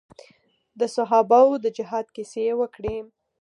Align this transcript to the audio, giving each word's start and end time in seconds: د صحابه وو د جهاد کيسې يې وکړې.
د 0.79 0.81
صحابه 0.95 1.39
وو 1.45 1.55
د 1.63 1.65
جهاد 1.77 2.07
کيسې 2.15 2.41
يې 2.47 2.53
وکړې. 2.61 2.95